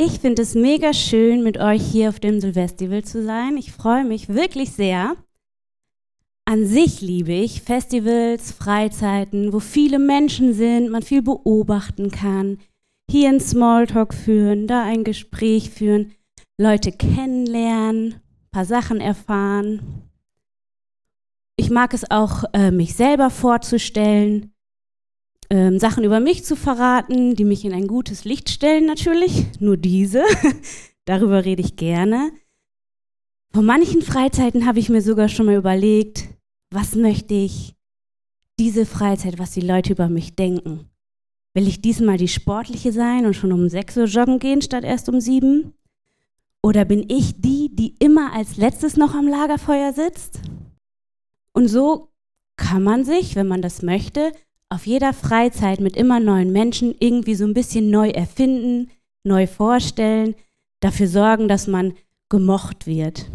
[0.00, 3.56] Ich finde es mega schön, mit euch hier auf dem Silvestival zu sein.
[3.56, 5.16] Ich freue mich wirklich sehr.
[6.44, 12.58] An sich liebe ich Festivals, Freizeiten, wo viele Menschen sind, man viel beobachten kann,
[13.10, 16.12] hier ein Smalltalk führen, da ein Gespräch führen,
[16.58, 20.04] Leute kennenlernen, ein paar Sachen erfahren.
[21.56, 24.52] Ich mag es auch, äh, mich selber vorzustellen,
[25.50, 29.46] ähm, Sachen über mich zu verraten, die mich in ein gutes Licht stellen natürlich.
[29.60, 30.22] Nur diese.
[31.04, 32.30] Darüber rede ich gerne.
[33.52, 36.28] Vor manchen Freizeiten habe ich mir sogar schon mal überlegt,
[36.70, 37.74] was möchte ich
[38.58, 40.90] diese Freizeit, was die Leute über mich denken.
[41.54, 45.08] Will ich diesmal die sportliche sein und schon um 6 Uhr joggen gehen statt erst
[45.08, 45.72] um 7?
[46.62, 50.40] Oder bin ich die, die immer als letztes noch am Lagerfeuer sitzt?
[51.52, 52.12] Und so
[52.56, 54.32] kann man sich, wenn man das möchte,
[54.70, 58.90] auf jeder Freizeit mit immer neuen Menschen irgendwie so ein bisschen neu erfinden,
[59.24, 60.34] neu vorstellen,
[60.80, 61.94] dafür sorgen, dass man
[62.28, 63.30] gemocht wird.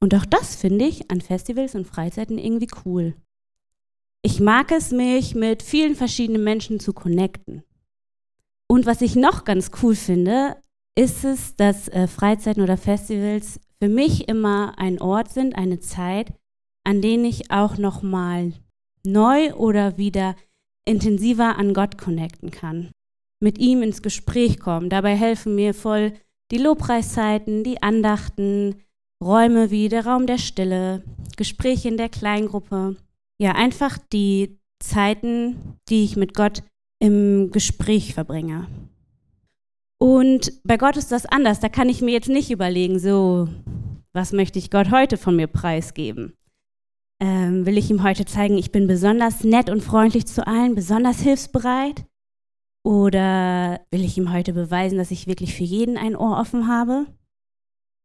[0.00, 3.14] Und auch das finde ich an Festivals und Freizeiten irgendwie cool.
[4.20, 7.62] Ich mag es, mich mit vielen verschiedenen Menschen zu connecten.
[8.66, 10.56] Und was ich noch ganz cool finde,
[10.94, 16.32] ist es, dass äh, Freizeiten oder Festivals für mich immer ein Ort sind, eine Zeit,
[16.84, 18.52] an denen ich auch noch mal
[19.06, 20.34] neu oder wieder
[20.84, 22.90] intensiver an Gott connecten kann,
[23.40, 24.90] mit ihm ins Gespräch kommen.
[24.90, 26.12] Dabei helfen mir voll
[26.50, 28.76] die Lobpreiszeiten, die Andachten,
[29.22, 31.02] Räume wie der Raum der Stille,
[31.36, 32.96] Gespräche in der Kleingruppe.
[33.40, 36.62] Ja, einfach die Zeiten, die ich mit Gott
[37.00, 38.66] im Gespräch verbringe.
[39.98, 41.60] Und bei Gott ist das anders.
[41.60, 43.48] Da kann ich mir jetzt nicht überlegen, so,
[44.12, 46.34] was möchte ich Gott heute von mir preisgeben?
[47.20, 51.20] Ähm, will ich ihm heute zeigen, ich bin besonders nett und freundlich zu allen, besonders
[51.20, 52.04] hilfsbereit?
[52.84, 57.06] Oder will ich ihm heute beweisen, dass ich wirklich für jeden ein Ohr offen habe?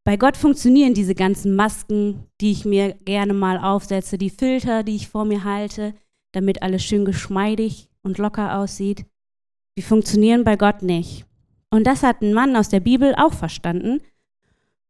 [0.06, 4.96] Bei Gott funktionieren diese ganzen Masken, die ich mir gerne mal aufsetze, die Filter, die
[4.96, 5.94] ich vor mir halte,
[6.32, 9.06] damit alles schön geschmeidig und locker aussieht.
[9.78, 11.26] Die funktionieren bei Gott nicht.
[11.70, 14.02] Und das hat ein Mann aus der Bibel auch verstanden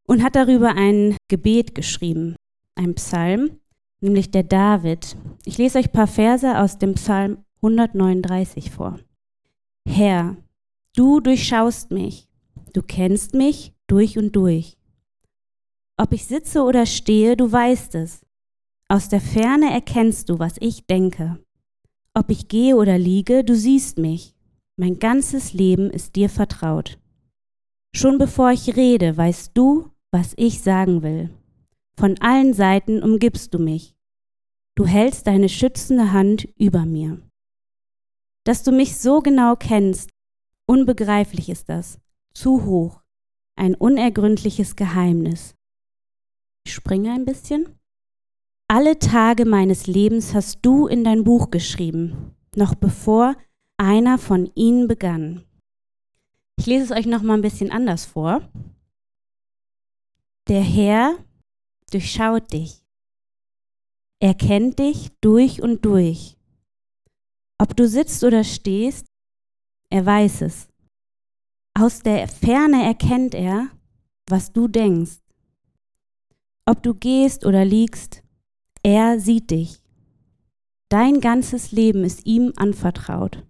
[0.07, 2.35] und hat darüber ein Gebet geschrieben,
[2.75, 3.59] ein Psalm
[4.01, 5.15] nämlich der David.
[5.45, 8.99] Ich lese euch ein paar Verse aus dem Psalm 139 vor.
[9.87, 10.37] Herr,
[10.95, 12.27] du durchschaust mich,
[12.73, 14.77] du kennst mich durch und durch.
[15.97, 18.25] Ob ich sitze oder stehe, du weißt es.
[18.87, 21.37] Aus der Ferne erkennst du, was ich denke.
[22.13, 24.33] Ob ich gehe oder liege, du siehst mich.
[24.77, 26.97] Mein ganzes Leben ist dir vertraut.
[27.93, 31.29] Schon bevor ich rede, weißt du, was ich sagen will.
[31.99, 33.93] Von allen Seiten umgibst du mich.
[34.77, 37.21] Du hältst deine schützende Hand über mir.
[38.45, 40.09] Dass du mich so genau kennst,
[40.65, 41.99] unbegreiflich ist das,
[42.33, 43.01] zu hoch,
[43.57, 45.55] ein unergründliches Geheimnis.
[46.65, 47.77] Ich springe ein bisschen.
[48.69, 53.35] Alle Tage meines Lebens hast du in dein Buch geschrieben, noch bevor
[53.75, 55.43] einer von ihnen begann.
[56.57, 58.49] Ich lese es euch noch mal ein bisschen anders vor.
[60.47, 61.17] Der Herr
[61.89, 62.83] durchschaut dich.
[64.19, 66.37] Er kennt dich durch und durch.
[67.57, 69.05] Ob du sitzt oder stehst,
[69.89, 70.67] er weiß es.
[71.73, 73.69] Aus der Ferne erkennt er,
[74.27, 75.19] was du denkst.
[76.65, 78.23] Ob du gehst oder liegst,
[78.83, 79.81] er sieht dich.
[80.89, 83.45] Dein ganzes Leben ist ihm anvertraut.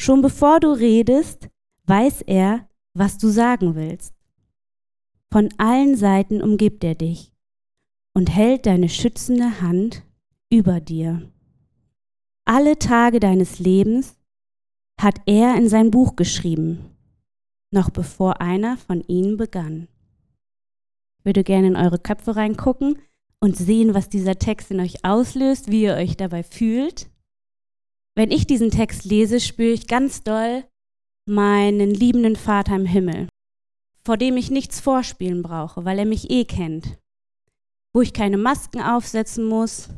[0.00, 1.48] Schon bevor du redest,
[1.84, 4.15] weiß er, was du sagen willst.
[5.32, 7.32] Von allen Seiten umgibt er dich
[8.14, 10.02] und hält deine schützende Hand
[10.50, 11.30] über dir.
[12.46, 14.16] Alle Tage deines Lebens
[15.00, 16.96] hat er in sein Buch geschrieben,
[17.72, 19.88] noch bevor einer von ihnen begann.
[21.18, 22.98] Ich würde gerne in eure Köpfe reingucken
[23.40, 27.10] und sehen, was dieser Text in euch auslöst, wie ihr euch dabei fühlt.
[28.14, 30.64] Wenn ich diesen Text lese, spüre ich ganz doll
[31.28, 33.28] meinen liebenden Vater im Himmel
[34.06, 36.96] vor dem ich nichts vorspielen brauche, weil er mich eh kennt,
[37.92, 39.88] wo ich keine Masken aufsetzen muss,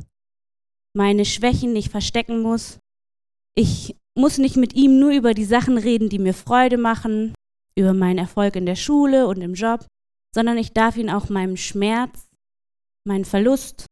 [0.95, 2.79] meine Schwächen nicht verstecken muss.
[3.53, 7.35] Ich muss nicht mit ihm nur über die Sachen reden, die mir Freude machen,
[7.75, 9.85] über meinen Erfolg in der Schule und im Job,
[10.33, 12.29] sondern ich darf ihn auch meinem Schmerz,
[13.07, 13.85] meinen Verlust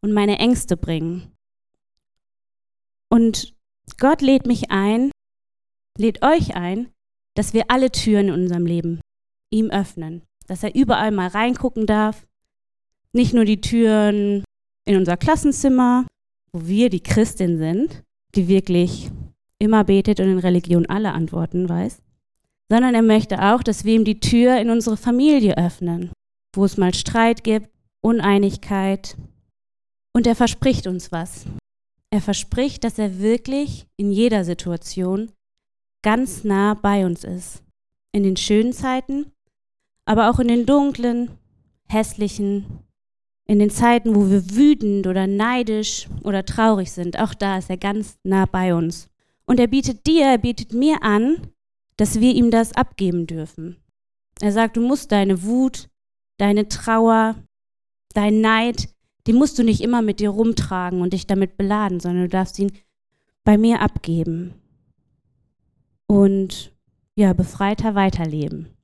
[0.00, 1.30] und meine Ängste bringen.
[3.10, 3.54] Und
[3.98, 5.10] Gott lädt mich ein,
[5.98, 6.90] lädt euch ein,
[7.36, 9.00] dass wir alle Türen in unserem Leben
[9.50, 12.26] ihm öffnen, dass er überall mal reingucken darf.
[13.12, 14.44] Nicht nur die Türen
[14.84, 16.06] in unser Klassenzimmer,
[16.52, 18.02] wo wir die Christin sind,
[18.34, 19.10] die wirklich
[19.58, 22.00] immer betet und in Religion alle Antworten weiß,
[22.70, 26.12] sondern er möchte auch, dass wir ihm die Tür in unsere Familie öffnen,
[26.54, 27.70] wo es mal Streit gibt,
[28.00, 29.16] Uneinigkeit.
[30.14, 31.46] Und er verspricht uns was.
[32.10, 35.32] Er verspricht, dass er wirklich in jeder Situation
[36.02, 37.62] ganz nah bei uns ist.
[38.12, 39.32] In den schönen Zeiten,
[40.08, 41.32] aber auch in den dunklen,
[41.86, 42.64] hässlichen,
[43.44, 47.18] in den Zeiten, wo wir wütend oder neidisch oder traurig sind.
[47.18, 49.10] Auch da ist er ganz nah bei uns.
[49.44, 51.48] Und er bietet dir, er bietet mir an,
[51.98, 53.76] dass wir ihm das abgeben dürfen.
[54.40, 55.90] Er sagt, du musst deine Wut,
[56.38, 57.34] deine Trauer,
[58.14, 58.88] dein Neid,
[59.26, 62.58] die musst du nicht immer mit dir rumtragen und dich damit beladen, sondern du darfst
[62.58, 62.72] ihn
[63.44, 64.54] bei mir abgeben.
[66.06, 66.72] Und
[67.14, 68.77] ja, befreiter weiterleben.